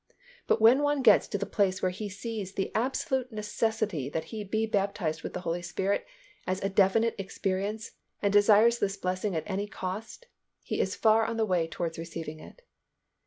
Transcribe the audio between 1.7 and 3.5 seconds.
where he sees the absolute